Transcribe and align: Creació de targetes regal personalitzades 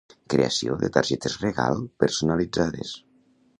Creació 0.33 0.77
de 0.85 0.89
targetes 0.95 1.37
regal 1.45 1.85
personalitzades 2.05 2.97